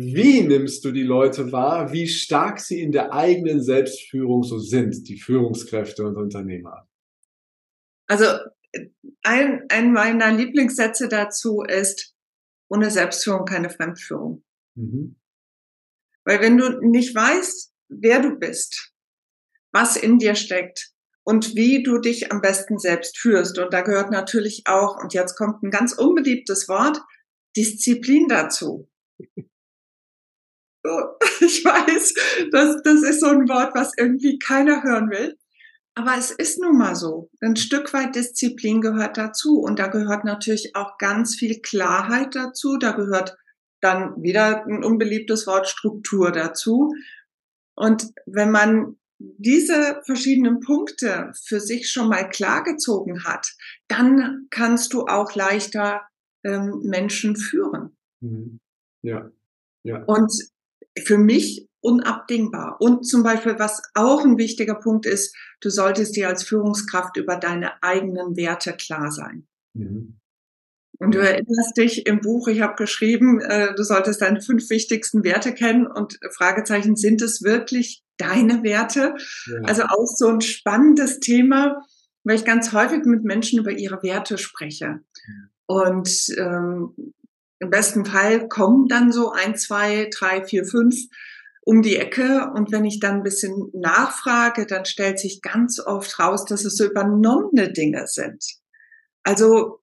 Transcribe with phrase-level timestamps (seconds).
[0.00, 5.08] Wie nimmst du die Leute wahr, wie stark sie in der eigenen Selbstführung so sind,
[5.08, 6.88] die Führungskräfte und Unternehmer?
[8.06, 8.26] Also
[9.22, 12.14] ein, ein meiner Lieblingssätze dazu ist,
[12.68, 14.44] ohne Selbstführung keine Fremdführung.
[14.76, 15.16] Mhm.
[16.24, 18.92] Weil wenn du nicht weißt, wer du bist,
[19.72, 20.92] was in dir steckt
[21.24, 25.34] und wie du dich am besten selbst führst, und da gehört natürlich auch, und jetzt
[25.34, 27.00] kommt ein ganz unbeliebtes Wort,
[27.56, 28.88] Disziplin dazu.
[31.40, 32.14] Ich weiß,
[32.50, 35.36] das, das ist so ein Wort, was irgendwie keiner hören will.
[35.94, 37.30] Aber es ist nun mal so.
[37.40, 39.58] Ein Stück weit Disziplin gehört dazu.
[39.58, 42.76] Und da gehört natürlich auch ganz viel Klarheit dazu.
[42.76, 43.36] Da gehört
[43.80, 46.94] dann wieder ein unbeliebtes Wort Struktur dazu.
[47.74, 53.54] Und wenn man diese verschiedenen Punkte für sich schon mal klargezogen hat,
[53.88, 56.02] dann kannst du auch leichter
[56.44, 57.96] ähm, Menschen führen.
[58.20, 58.60] Mhm.
[59.02, 59.30] Ja.
[59.82, 60.04] ja.
[60.04, 60.32] Und
[61.04, 62.80] für mich unabdingbar.
[62.80, 67.36] Und zum Beispiel, was auch ein wichtiger Punkt ist, du solltest dir als Führungskraft über
[67.36, 69.46] deine eigenen Werte klar sein.
[69.74, 70.18] Mhm.
[71.00, 75.22] Und du erinnerst dich im Buch, ich habe geschrieben, äh, du solltest deine fünf wichtigsten
[75.22, 79.14] Werte kennen und Fragezeichen, sind es wirklich deine Werte?
[79.46, 79.60] Ja.
[79.62, 81.86] Also auch so ein spannendes Thema,
[82.24, 85.00] weil ich ganz häufig mit Menschen über ihre Werte spreche.
[85.66, 86.94] Und ähm,
[87.60, 90.96] im besten Fall kommen dann so ein, zwei, drei, vier, fünf
[91.62, 96.18] um die Ecke und wenn ich dann ein bisschen nachfrage, dann stellt sich ganz oft
[96.18, 98.42] raus, dass es so übernommene Dinge sind.
[99.22, 99.82] Also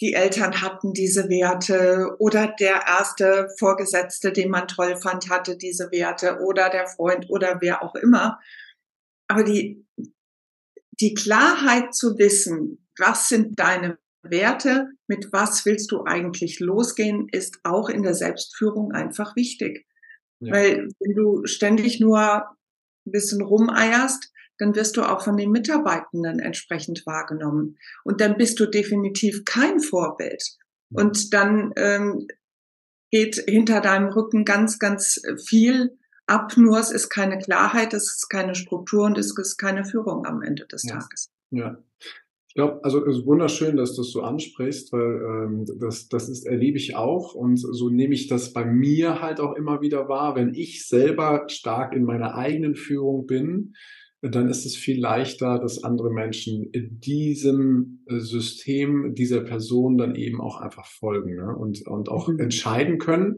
[0.00, 5.90] die Eltern hatten diese Werte oder der erste Vorgesetzte, den man toll fand, hatte diese
[5.90, 8.38] Werte oder der Freund oder wer auch immer.
[9.28, 9.86] Aber die,
[11.00, 13.96] die Klarheit zu wissen, was sind deine
[14.30, 19.86] Werte, mit was willst du eigentlich losgehen, ist auch in der Selbstführung einfach wichtig.
[20.40, 20.52] Ja.
[20.52, 26.38] Weil wenn du ständig nur ein bisschen rumeierst, dann wirst du auch von den Mitarbeitenden
[26.38, 27.78] entsprechend wahrgenommen.
[28.04, 30.42] Und dann bist du definitiv kein Vorbild.
[30.90, 32.26] Und dann ähm,
[33.10, 36.56] geht hinter deinem Rücken ganz, ganz viel ab.
[36.56, 40.42] Nur es ist keine Klarheit, es ist keine Struktur und es ist keine Führung am
[40.42, 40.98] Ende des ja.
[40.98, 41.30] Tages.
[41.50, 41.78] Ja.
[42.56, 46.46] Glaube, also es ist wunderschön, dass du es so ansprichst, weil ähm, das, das ist,
[46.46, 50.36] erlebe ich auch und so nehme ich das bei mir halt auch immer wieder wahr,
[50.36, 53.74] wenn ich selber stark in meiner eigenen Führung bin,
[54.22, 60.14] dann ist es viel leichter, dass andere Menschen in diesem äh, System dieser Person dann
[60.14, 61.54] eben auch einfach folgen ne?
[61.54, 62.40] und, und auch mhm.
[62.40, 63.36] entscheiden können,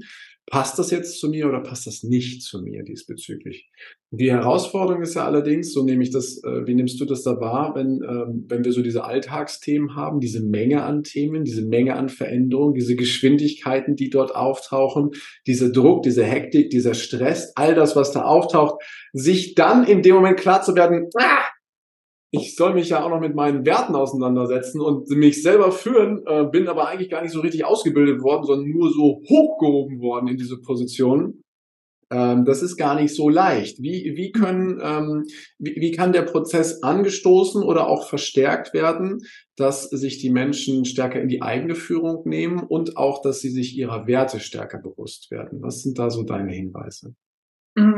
[0.50, 3.68] passt das jetzt zu mir oder passt das nicht zu mir diesbezüglich.
[4.10, 7.38] Die Herausforderung ist ja allerdings, so nehme ich das, äh, wie nimmst du das da
[7.40, 11.94] wahr, wenn, ähm, wenn wir so diese Alltagsthemen haben, diese Menge an Themen, diese Menge
[11.94, 15.10] an Veränderungen, diese Geschwindigkeiten, die dort auftauchen,
[15.46, 18.82] dieser Druck, diese Hektik, dieser Stress, all das, was da auftaucht,
[19.12, 21.47] sich dann in dem Moment klar zu werden, ah,
[22.30, 26.44] ich soll mich ja auch noch mit meinen Werten auseinandersetzen und mich selber führen, äh,
[26.44, 30.36] bin aber eigentlich gar nicht so richtig ausgebildet worden, sondern nur so hochgehoben worden in
[30.36, 31.42] diese Position.
[32.10, 33.82] Ähm, das ist gar nicht so leicht.
[33.82, 35.24] Wie, wie können, ähm,
[35.58, 39.20] wie, wie kann der Prozess angestoßen oder auch verstärkt werden,
[39.56, 43.76] dass sich die Menschen stärker in die eigene Führung nehmen und auch, dass sie sich
[43.76, 45.62] ihrer Werte stärker bewusst werden?
[45.62, 47.14] Was sind da so deine Hinweise?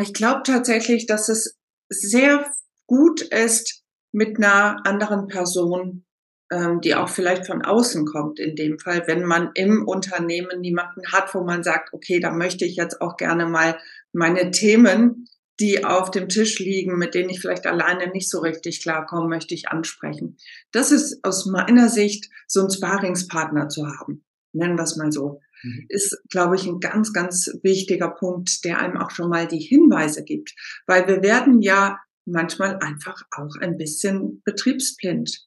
[0.01, 1.57] Ich glaube tatsächlich, dass es
[1.89, 2.47] sehr
[2.87, 6.05] gut ist, mit einer anderen Person,
[6.51, 11.13] ähm, die auch vielleicht von außen kommt in dem Fall, wenn man im Unternehmen niemanden
[11.13, 13.79] hat, wo man sagt, okay, da möchte ich jetzt auch gerne mal
[14.13, 15.27] meine Themen,
[15.61, 19.55] die auf dem Tisch liegen, mit denen ich vielleicht alleine nicht so richtig klarkomme, möchte
[19.55, 20.39] ich ansprechen.
[20.73, 24.25] Das ist aus meiner Sicht so ein Sparingspartner zu haben.
[24.53, 25.41] Nennen wir es mal so.
[25.63, 25.87] Mhm.
[25.89, 30.25] Ist, glaube ich, ein ganz, ganz wichtiger Punkt, der einem auch schon mal die Hinweise
[30.25, 30.55] gibt.
[30.87, 35.47] Weil wir werden ja manchmal einfach auch ein bisschen betriebsblind.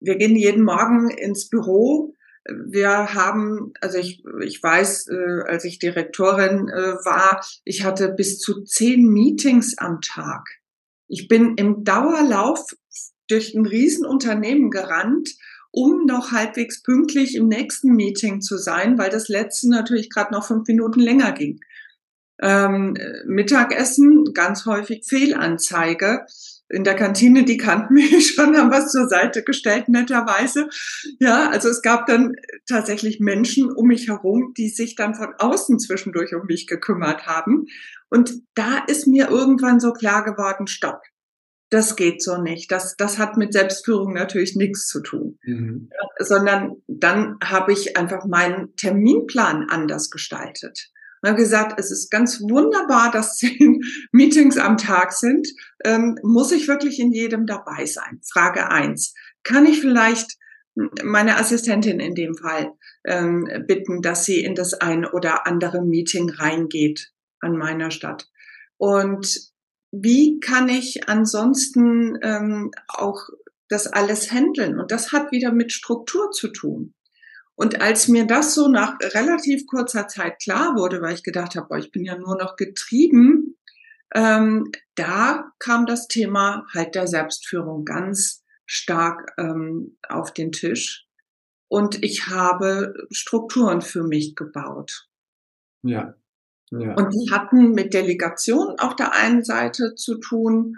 [0.00, 2.14] Wir gehen jeden Morgen ins Büro.
[2.48, 8.38] Wir haben, also ich, ich weiß, äh, als ich Direktorin äh, war, ich hatte bis
[8.38, 10.46] zu zehn Meetings am Tag.
[11.08, 12.66] Ich bin im Dauerlauf
[13.28, 15.30] durch ein Riesenunternehmen gerannt,
[15.72, 20.46] um noch halbwegs pünktlich im nächsten Meeting zu sein, weil das letzte natürlich gerade noch
[20.46, 21.60] fünf Minuten länger ging.
[22.40, 22.96] Ähm,
[23.26, 26.26] Mittagessen, ganz häufig Fehlanzeige.
[26.68, 30.68] In der Kantine, die kannten mich schon, haben was zur Seite gestellt, netterweise.
[31.20, 32.32] Ja, also es gab dann
[32.68, 37.66] tatsächlich Menschen um mich herum, die sich dann von außen zwischendurch um mich gekümmert haben.
[38.08, 41.02] Und da ist mir irgendwann so klar geworden, stopp.
[41.70, 42.70] das geht so nicht.
[42.70, 45.38] Das, das hat mit Selbstführung natürlich nichts zu tun.
[45.44, 45.90] Mhm.
[46.18, 50.90] Sondern dann habe ich einfach meinen Terminplan anders gestaltet.
[51.26, 53.80] Und habe gesagt, es ist ganz wunderbar, dass zehn
[54.12, 55.48] Meetings am Tag sind.
[55.84, 58.20] Ähm, muss ich wirklich in jedem dabei sein?
[58.32, 59.12] Frage eins.
[59.42, 60.36] Kann ich vielleicht
[61.02, 62.70] meine Assistentin in dem Fall
[63.04, 68.28] ähm, bitten, dass sie in das ein oder andere Meeting reingeht an meiner Stadt?
[68.76, 69.50] Und
[69.90, 73.18] wie kann ich ansonsten ähm, auch
[73.68, 74.78] das alles handeln?
[74.78, 76.94] Und das hat wieder mit Struktur zu tun.
[77.56, 81.66] Und als mir das so nach relativ kurzer Zeit klar wurde, weil ich gedacht habe,
[81.68, 83.56] boah, ich bin ja nur noch getrieben,
[84.14, 91.06] ähm, da kam das Thema halt der Selbstführung ganz stark ähm, auf den Tisch.
[91.68, 95.08] Und ich habe Strukturen für mich gebaut.
[95.82, 96.14] Ja.
[96.70, 96.94] Ja.
[96.94, 100.76] Und die hatten mit Delegation auf der einen Seite zu tun,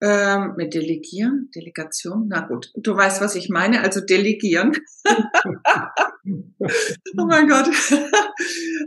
[0.00, 4.72] ähm, mit Delegieren, Delegation, na gut, du weißt, was ich meine, also delegieren.
[7.16, 7.68] oh mein Gott.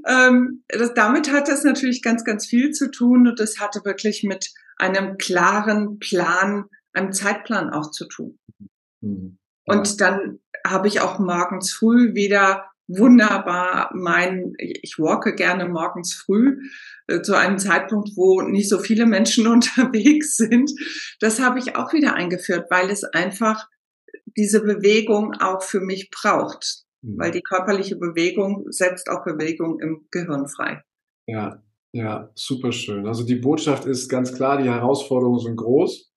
[0.07, 4.24] ähm, das, damit hat es natürlich ganz, ganz viel zu tun und es hatte wirklich
[4.24, 8.38] mit einem klaren Plan, einem Zeitplan auch zu tun.
[9.01, 9.38] Mhm.
[9.65, 16.59] Und dann habe ich auch morgens früh wieder wunderbar mein, ich walke gerne morgens früh
[17.21, 20.71] zu einem Zeitpunkt, wo nicht so viele Menschen unterwegs sind.
[21.19, 23.68] Das habe ich auch wieder eingeführt, weil es einfach
[24.38, 26.83] diese Bewegung auch für mich braucht.
[27.01, 27.18] Mhm.
[27.18, 30.81] Weil die körperliche Bewegung setzt auch Bewegung im Gehirn frei.
[31.27, 31.63] Ja,
[31.94, 33.07] ja, super schön.
[33.07, 36.12] Also die Botschaft ist ganz klar, die Herausforderungen sind groß,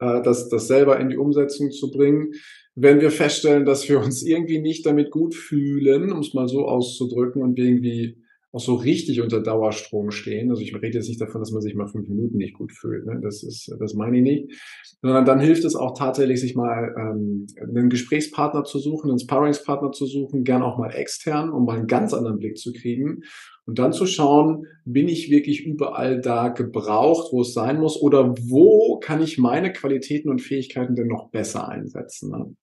[0.00, 2.32] äh, das, das selber in die Umsetzung zu bringen
[2.74, 6.66] wenn wir feststellen, dass wir uns irgendwie nicht damit gut fühlen, um es mal so
[6.66, 8.21] auszudrücken, und wir irgendwie
[8.52, 10.50] auch so richtig unter Dauerstrom stehen.
[10.50, 13.06] Also ich rede jetzt nicht davon, dass man sich mal fünf Minuten nicht gut fühlt.
[13.06, 13.18] Ne?
[13.22, 14.52] Das ist, das meine ich nicht.
[15.00, 19.92] Sondern dann hilft es auch tatsächlich, sich mal ähm, einen Gesprächspartner zu suchen, einen Sparringspartner
[19.92, 23.22] zu suchen, gern auch mal extern, um mal einen ganz anderen Blick zu kriegen.
[23.64, 28.34] Und dann zu schauen, bin ich wirklich überall da gebraucht, wo es sein muss, oder
[28.36, 32.30] wo kann ich meine Qualitäten und Fähigkeiten denn noch besser einsetzen?
[32.30, 32.56] Ne?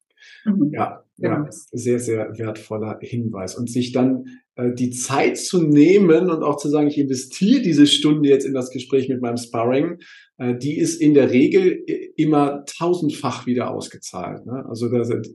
[0.45, 0.71] Mhm.
[0.71, 1.49] Ja, ja, genau.
[1.49, 3.55] sehr, sehr wertvoller Hinweis.
[3.55, 7.87] Und sich dann äh, die Zeit zu nehmen und auch zu sagen, ich investiere diese
[7.87, 9.99] Stunde jetzt in das Gespräch mit meinem Sparring,
[10.37, 14.45] äh, die ist in der Regel äh, immer tausendfach wieder ausgezahlt.
[14.45, 14.65] Ne?
[14.67, 15.29] Also da sind,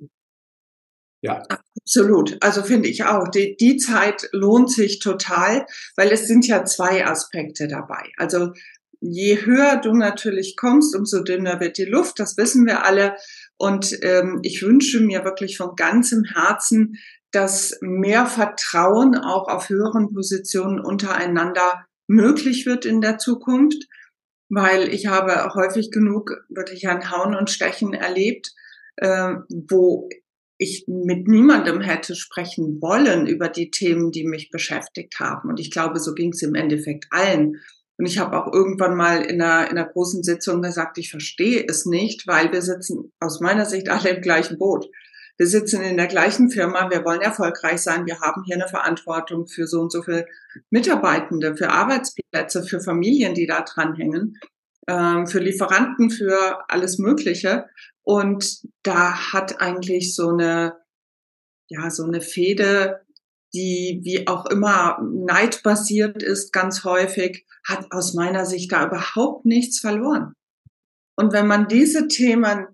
[1.23, 1.43] ja.
[1.81, 2.37] Absolut.
[2.43, 3.29] Also finde ich auch.
[3.29, 5.67] Die, die Zeit lohnt sich total,
[5.97, 8.11] weil es sind ja zwei Aspekte dabei.
[8.17, 8.53] Also
[9.01, 12.19] je höher du natürlich kommst, umso dünner wird die Luft.
[12.19, 13.17] Das wissen wir alle.
[13.59, 16.97] Und ähm, ich wünsche mir wirklich von ganzem Herzen,
[17.31, 23.87] dass mehr Vertrauen auch auf höheren Positionen untereinander möglich wird in der Zukunft,
[24.49, 28.53] weil ich habe häufig genug wirklich ein Hauen und Stechen erlebt,
[28.97, 30.09] äh, wo
[30.59, 35.49] ich mit niemandem hätte sprechen wollen über die Themen, die mich beschäftigt haben.
[35.49, 37.57] Und ich glaube, so ging es im Endeffekt allen.
[37.97, 41.65] Und ich habe auch irgendwann mal in einer, in einer großen Sitzung gesagt, ich verstehe
[41.69, 44.87] es nicht, weil wir sitzen aus meiner Sicht alle im gleichen Boot.
[45.37, 49.49] Wir sitzen in der gleichen Firma, wir wollen erfolgreich sein, wir haben hier eine Verantwortung
[49.49, 50.27] für so und so viele
[50.71, 54.39] Mitarbeitende, für Arbeitsplätze, für Familien, die da dranhängen,
[54.87, 57.67] ähm, für Lieferanten, für alles Mögliche.
[58.03, 60.77] Und da hat eigentlich so eine,
[61.69, 63.04] ja, so eine Fehde,
[63.55, 69.81] die wie auch immer neidbasiert ist, ganz häufig, hat aus meiner Sicht da überhaupt nichts
[69.81, 70.35] verloren.
[71.17, 72.67] Und wenn man diese Themen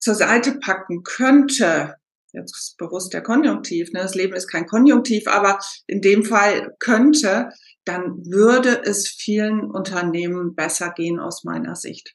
[0.00, 1.96] zur Seite packen könnte,
[2.32, 4.00] jetzt ist bewusst der Konjunktiv, ne?
[4.00, 7.50] das Leben ist kein Konjunktiv, aber in dem Fall könnte,
[7.84, 12.14] dann würde es vielen Unternehmen besser gehen aus meiner Sicht.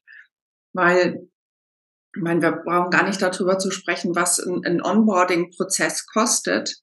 [0.74, 1.28] Weil,
[2.16, 6.82] ich meine, wir brauchen gar nicht darüber zu sprechen, was ein, ein Onboarding-Prozess kostet.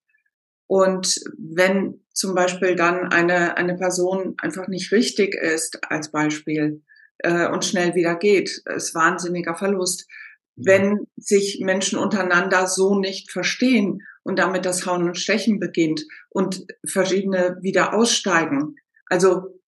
[0.69, 6.83] Und wenn zum Beispiel dann eine, eine Person einfach nicht richtig ist, als Beispiel,
[7.19, 10.07] äh, und schnell wieder geht, ist wahnsinniger Verlust.
[10.57, 16.67] Wenn sich Menschen untereinander so nicht verstehen und damit das Hauen und Stechen beginnt und
[16.85, 18.77] verschiedene wieder aussteigen.
[19.07, 19.61] Also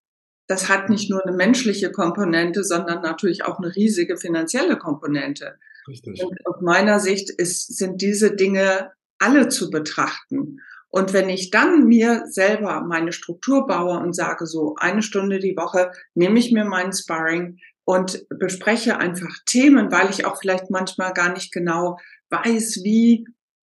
[0.48, 5.58] das hat nicht nur eine menschliche Komponente, sondern natürlich auch eine riesige finanzielle Komponente.
[5.86, 6.22] Richtig.
[6.24, 10.58] Und aus meiner Sicht ist, sind diese Dinge alle zu betrachten.
[10.90, 15.56] Und wenn ich dann mir selber meine Struktur baue und sage, so eine Stunde die
[15.56, 21.12] Woche nehme ich mir meinen Sparring und bespreche einfach Themen, weil ich auch vielleicht manchmal
[21.12, 21.96] gar nicht genau
[22.30, 23.26] weiß, wie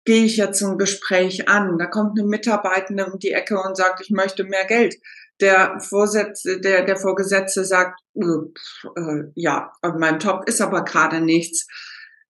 [0.05, 1.79] gehe ich jetzt ein Gespräch an?
[1.79, 4.97] Da kommt eine Mitarbeitende um die Ecke und sagt, ich möchte mehr Geld.
[5.41, 11.67] Der, Vorsätze, der, der Vorgesetzte sagt, äh, ja, meinem Top ist aber gerade nichts.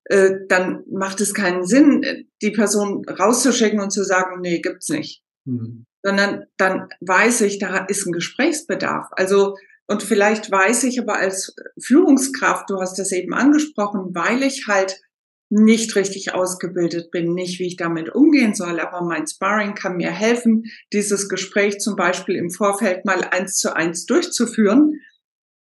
[0.05, 5.23] Äh, dann macht es keinen Sinn, die Person rauszuschicken und zu sagen, nee, gibt's nicht.
[5.45, 5.85] Mhm.
[6.03, 9.07] Sondern dann weiß ich, da ist ein Gesprächsbedarf.
[9.11, 9.55] Also,
[9.87, 15.01] und vielleicht weiß ich aber als Führungskraft, du hast das eben angesprochen, weil ich halt
[15.49, 20.09] nicht richtig ausgebildet bin, nicht wie ich damit umgehen soll, aber mein Sparring kann mir
[20.09, 24.99] helfen, dieses Gespräch zum Beispiel im Vorfeld mal eins zu eins durchzuführen,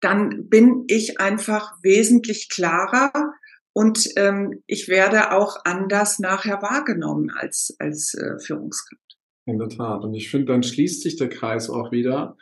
[0.00, 3.34] dann bin ich einfach wesentlich klarer
[3.74, 9.18] und ähm, ich werde auch anders nachher wahrgenommen als, als äh, Führungskraft.
[9.46, 10.04] In der Tat.
[10.04, 12.36] Und ich finde, dann schließt sich der Kreis auch wieder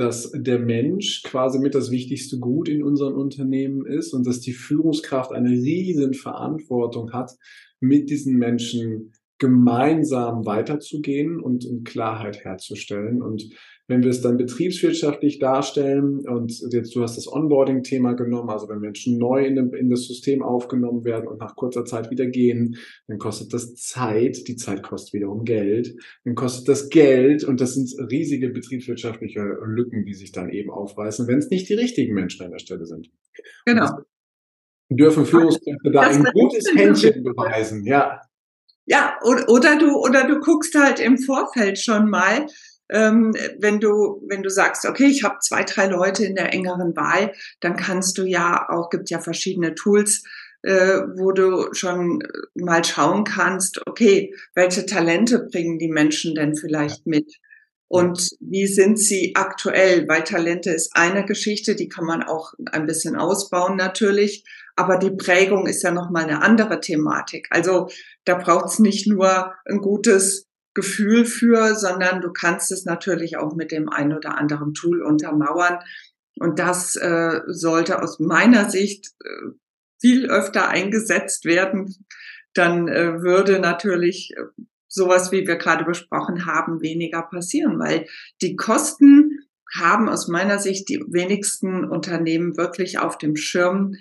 [0.00, 4.54] dass der Mensch quasi mit das wichtigste Gut in unseren Unternehmen ist und dass die
[4.54, 7.32] Führungskraft eine riesen Verantwortung hat,
[7.80, 13.22] mit diesen Menschen gemeinsam weiterzugehen und Klarheit herzustellen.
[13.22, 13.50] Und
[13.88, 18.78] wenn wir es dann betriebswirtschaftlich darstellen und jetzt du hast das Onboarding-Thema genommen, also wenn
[18.78, 22.76] Menschen neu in, dem, in das System aufgenommen werden und nach kurzer Zeit wieder gehen,
[23.08, 27.74] dann kostet das Zeit, die Zeit kostet wiederum Geld, dann kostet das Geld und das
[27.74, 32.44] sind riesige betriebswirtschaftliche Lücken, die sich dann eben aufreißen, wenn es nicht die richtigen Menschen
[32.44, 33.10] an der Stelle sind.
[33.64, 33.88] Genau.
[34.88, 38.20] Dürfen Führungskräfte da ein gutes Händchen beweisen, ja.
[38.86, 42.46] Ja, oder, oder du, oder du guckst halt im Vorfeld schon mal,
[42.90, 46.96] ähm, wenn du wenn du sagst, okay, ich habe zwei drei Leute in der engeren
[46.96, 50.24] Wahl, dann kannst du ja auch gibt ja verschiedene Tools,
[50.62, 52.20] äh, wo du schon
[52.54, 57.32] mal schauen kannst, okay, welche Talente bringen die Menschen denn vielleicht mit?
[57.88, 60.06] Und wie sind sie aktuell?
[60.06, 64.44] Weil Talente ist eine Geschichte, die kann man auch ein bisschen ausbauen natürlich,
[64.80, 67.48] aber die Prägung ist ja nochmal eine andere Thematik.
[67.50, 67.90] Also
[68.24, 73.54] da braucht es nicht nur ein gutes Gefühl für, sondern du kannst es natürlich auch
[73.54, 75.80] mit dem ein oder anderen Tool untermauern.
[76.38, 79.50] Und das äh, sollte aus meiner Sicht äh,
[80.00, 81.94] viel öfter eingesetzt werden.
[82.54, 88.06] Dann äh, würde natürlich äh, sowas, wie wir gerade besprochen haben, weniger passieren, weil
[88.40, 89.40] die Kosten
[89.78, 93.94] haben aus meiner Sicht die wenigsten Unternehmen wirklich auf dem Schirm,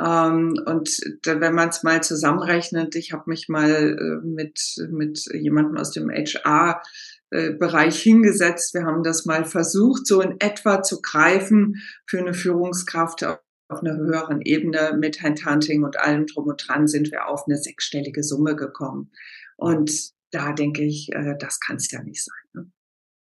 [0.00, 0.88] ähm, und
[1.24, 6.10] wenn man es mal zusammenrechnet, ich habe mich mal äh, mit, mit jemandem aus dem
[6.10, 6.82] HR
[7.30, 8.74] äh, Bereich hingesetzt.
[8.74, 13.38] Wir haben das mal versucht, so in etwa zu greifen für eine Führungskraft auf
[13.80, 18.22] einer höheren Ebene mit Handhunting und allem drum und dran sind wir auf eine sechsstellige
[18.22, 19.12] Summe gekommen.
[19.56, 22.44] Und da denke ich, äh, das kann es ja nicht sein.
[22.52, 22.70] Ne?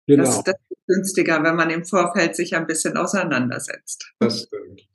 [0.07, 0.25] Genau.
[0.25, 4.13] Das, das ist günstiger, wenn man im Vorfeld sich ein bisschen auseinandersetzt.
[4.19, 4.89] Das stimmt.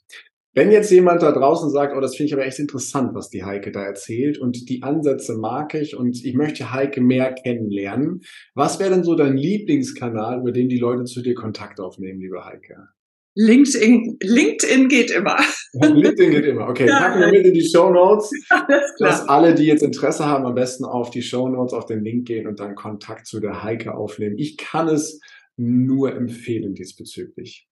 [0.60, 3.46] Wenn jetzt jemand da draußen sagt, oh, das finde ich aber echt interessant, was die
[3.46, 8.24] Heike da erzählt und die Ansätze mag ich und ich möchte Heike mehr kennenlernen,
[8.56, 12.44] was wäre denn so dein Lieblingskanal, über den die Leute zu dir Kontakt aufnehmen, liebe
[12.44, 12.89] Heike?
[13.36, 15.38] LinkedIn, LinkedIn geht immer.
[15.82, 16.68] LinkedIn geht immer.
[16.68, 18.30] Okay, packen wir mit in die Show Notes,
[19.00, 22.28] dass alle, die jetzt Interesse haben, am besten auf die Show Notes, auf den Link
[22.28, 24.38] gehen und dann Kontakt zu der Heike aufnehmen.
[24.38, 25.22] Ich kann es
[25.56, 27.69] nur empfehlen diesbezüglich.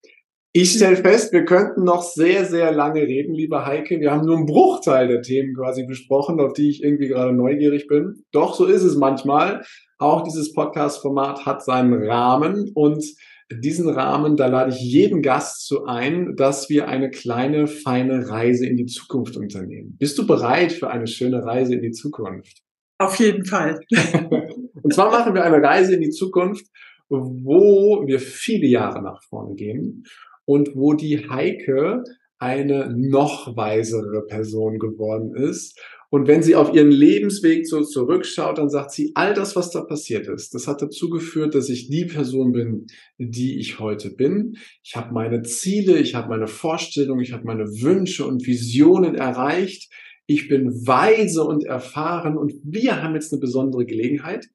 [0.60, 4.00] Ich stelle fest, wir könnten noch sehr, sehr lange reden, liebe Heike.
[4.00, 7.86] Wir haben nur einen Bruchteil der Themen quasi besprochen, auf die ich irgendwie gerade neugierig
[7.86, 8.24] bin.
[8.32, 9.64] Doch, so ist es manchmal.
[10.00, 13.06] Auch dieses Podcast-Format hat seinen Rahmen und
[13.54, 18.66] diesen Rahmen, da lade ich jeden Gast zu ein, dass wir eine kleine, feine Reise
[18.66, 19.96] in die Zukunft unternehmen.
[20.00, 22.64] Bist du bereit für eine schöne Reise in die Zukunft?
[22.98, 23.80] Auf jeden Fall.
[24.82, 26.66] und zwar machen wir eine Reise in die Zukunft,
[27.10, 30.04] wo wir viele Jahre nach vorne gehen
[30.48, 32.04] und wo die Heike
[32.40, 35.78] eine noch weisere Person geworden ist.
[36.10, 39.82] Und wenn sie auf ihren Lebensweg so zurückschaut, dann sagt sie, all das, was da
[39.82, 42.88] passiert ist, das hat dazu geführt, dass ich die Person bin,
[43.18, 44.56] die ich heute bin.
[44.84, 49.92] Ich habe meine Ziele, ich habe meine Vorstellungen, ich habe meine Wünsche und Visionen erreicht.
[50.28, 54.48] Ich bin weise und erfahren und wir haben jetzt eine besondere Gelegenheit,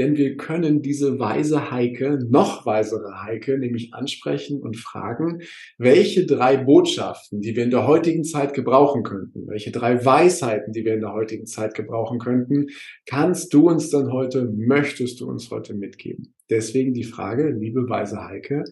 [0.00, 5.42] denn wir können diese weise Heike, noch weisere Heike, nämlich ansprechen und fragen,
[5.76, 10.86] welche drei Botschaften, die wir in der heutigen Zeit gebrauchen könnten, welche drei Weisheiten, die
[10.86, 12.68] wir in der heutigen Zeit gebrauchen könnten,
[13.04, 16.34] kannst du uns dann heute, möchtest du uns heute mitgeben?
[16.48, 18.64] Deswegen die Frage, liebe weise Heike,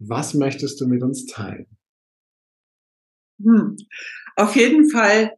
[0.00, 1.66] was möchtest du mit uns teilen?
[3.40, 3.76] Hm.
[4.34, 5.30] Auf jeden Fall,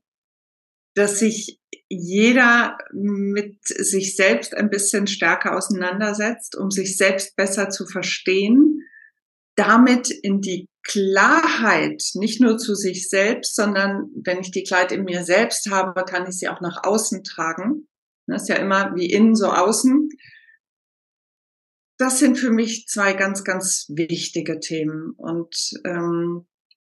[0.95, 7.87] dass sich jeder mit sich selbst ein bisschen stärker auseinandersetzt, um sich selbst besser zu
[7.87, 8.81] verstehen,
[9.57, 15.05] damit in die Klarheit, nicht nur zu sich selbst, sondern wenn ich die Klarheit in
[15.05, 17.89] mir selbst habe, kann ich sie auch nach außen tragen.
[18.27, 20.09] Das ist ja immer wie innen so außen.
[21.97, 25.13] Das sind für mich zwei ganz, ganz wichtige Themen.
[25.17, 26.47] Und ähm,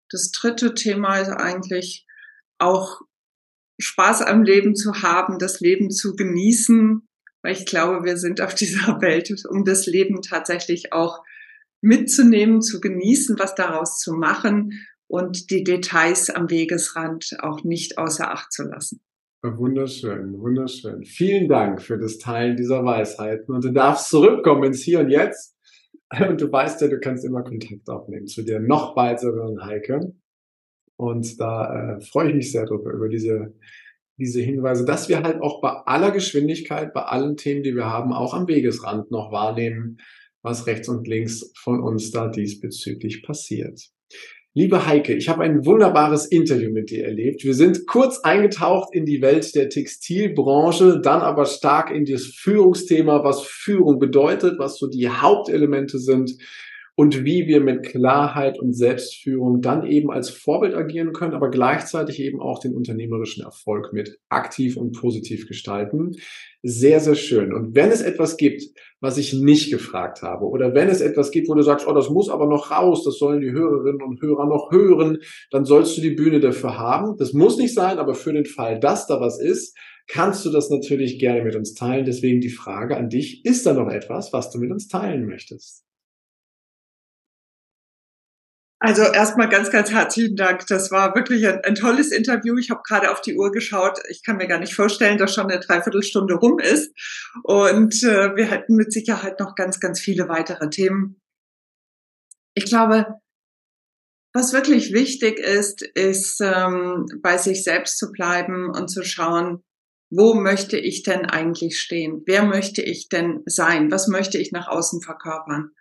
[0.09, 2.07] das dritte Thema ist eigentlich
[2.57, 3.01] auch
[3.79, 7.07] Spaß am Leben zu haben, das Leben zu genießen,
[7.43, 11.23] weil ich glaube, wir sind auf dieser Welt, um das Leben tatsächlich auch
[11.81, 14.71] mitzunehmen, zu genießen, was daraus zu machen
[15.07, 19.01] und die Details am Wegesrand auch nicht außer Acht zu lassen.
[19.43, 21.03] Wunderschön, wunderschön.
[21.03, 23.53] Vielen Dank für das Teilen dieser Weisheiten.
[23.53, 25.55] Und du darfst zurückkommen ins Hier und Jetzt.
[26.27, 30.13] Und du weißt ja, du kannst immer Kontakt aufnehmen zu dir noch weiteren Heike.
[30.97, 33.53] Und da äh, freue ich mich sehr drüber, über diese,
[34.17, 38.13] diese Hinweise, dass wir halt auch bei aller Geschwindigkeit, bei allen Themen, die wir haben,
[38.13, 39.97] auch am Wegesrand noch wahrnehmen,
[40.41, 43.89] was rechts und links von uns da diesbezüglich passiert.
[44.57, 47.43] Liebe Heike, ich habe ein wunderbares Interview mit dir erlebt.
[47.43, 53.21] Wir sind kurz eingetaucht in die Welt der Textilbranche, dann aber stark in das Führungsthema,
[53.25, 56.31] was Führung bedeutet, was so die Hauptelemente sind
[56.97, 62.21] und wie wir mit Klarheit und Selbstführung dann eben als Vorbild agieren können, aber gleichzeitig
[62.21, 66.13] eben auch den unternehmerischen Erfolg mit aktiv und positiv gestalten.
[66.63, 67.53] Sehr, sehr schön.
[67.53, 68.63] Und wenn es etwas gibt,
[69.01, 72.09] was ich nicht gefragt habe, oder wenn es etwas gibt, wo du sagst, oh, das
[72.09, 75.19] muss aber noch raus, das sollen die Hörerinnen und Hörer noch hören,
[75.51, 77.17] dann sollst du die Bühne dafür haben.
[77.17, 80.69] Das muss nicht sein, aber für den Fall, dass da was ist, kannst du das
[80.69, 82.05] natürlich gerne mit uns teilen.
[82.05, 85.84] Deswegen die Frage an dich, ist da noch etwas, was du mit uns teilen möchtest?
[88.79, 90.67] Also erstmal ganz, ganz herzlichen Dank.
[90.67, 92.57] Das war wirklich ein, ein tolles Interview.
[92.57, 93.99] Ich habe gerade auf die Uhr geschaut.
[94.09, 96.91] Ich kann mir gar nicht vorstellen, dass schon eine Dreiviertelstunde rum ist.
[97.43, 101.21] Und äh, wir hätten mit Sicherheit noch ganz, ganz viele weitere Themen.
[102.53, 103.07] Ich glaube,
[104.33, 109.63] was wirklich wichtig ist, ist ähm, bei sich selbst zu bleiben und zu schauen,
[110.09, 112.23] wo möchte ich denn eigentlich stehen?
[112.25, 113.91] Wer möchte ich denn sein?
[113.91, 115.71] Was möchte ich nach außen verkörpern?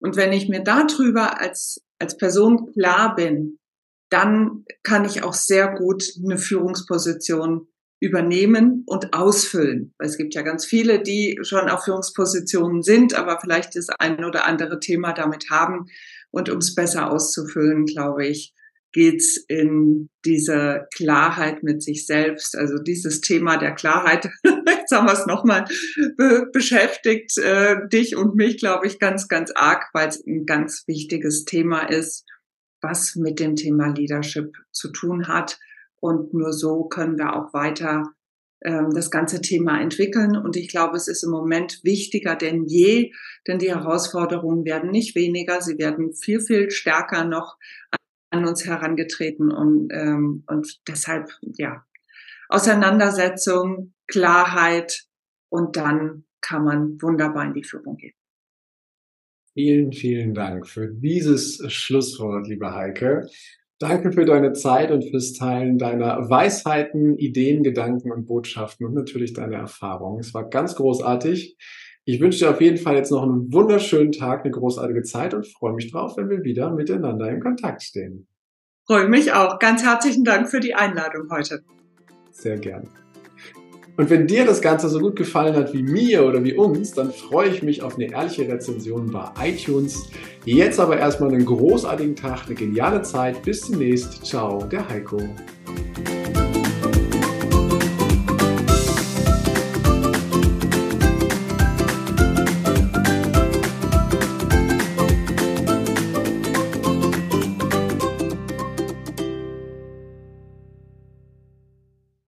[0.00, 3.58] Und wenn ich mir darüber als als Person klar bin,
[4.10, 7.68] dann kann ich auch sehr gut eine Führungsposition
[8.00, 9.94] übernehmen und ausfüllen.
[9.98, 14.46] Es gibt ja ganz viele, die schon auf Führungspositionen sind, aber vielleicht das ein oder
[14.46, 15.86] andere Thema damit haben.
[16.30, 18.54] Und um es besser auszufüllen, glaube ich,
[18.92, 22.56] geht's in diese Klarheit mit sich selbst.
[22.56, 25.64] Also dieses Thema der Klarheit, jetzt haben wir es nochmal,
[26.16, 30.84] be beschäftigt äh, dich und mich, glaube ich, ganz, ganz arg, weil es ein ganz
[30.86, 32.24] wichtiges Thema ist,
[32.80, 35.58] was mit dem Thema Leadership zu tun hat.
[36.00, 38.04] Und nur so können wir auch weiter
[38.62, 40.36] ähm, das ganze Thema entwickeln.
[40.36, 43.12] Und ich glaube, es ist im Moment wichtiger denn je,
[43.46, 47.56] denn die Herausforderungen werden nicht weniger, sie werden viel, viel stärker noch
[48.30, 51.84] an uns herangetreten und, ähm, und deshalb, ja,
[52.48, 55.04] Auseinandersetzung, Klarheit
[55.48, 58.14] und dann kann man wunderbar in die Führung gehen.
[59.54, 63.28] Vielen, vielen Dank für dieses Schlusswort, liebe Heike.
[63.80, 69.32] Danke für deine Zeit und fürs Teilen deiner Weisheiten, Ideen, Gedanken und Botschaften und natürlich
[69.32, 70.20] deine Erfahrungen.
[70.20, 71.56] Es war ganz großartig.
[72.04, 75.46] Ich wünsche dir auf jeden Fall jetzt noch einen wunderschönen Tag, eine großartige Zeit und
[75.46, 78.26] freue mich drauf, wenn wir wieder miteinander in Kontakt stehen.
[78.86, 79.58] Freue mich auch.
[79.58, 81.62] Ganz herzlichen Dank für die Einladung heute.
[82.32, 82.88] Sehr gern.
[83.96, 87.12] Und wenn dir das Ganze so gut gefallen hat wie mir oder wie uns, dann
[87.12, 90.08] freue ich mich auf eine ehrliche Rezension bei iTunes.
[90.46, 93.42] Jetzt aber erstmal einen großartigen Tag, eine geniale Zeit.
[93.42, 94.24] Bis demnächst.
[94.24, 95.20] Ciao, der Heiko.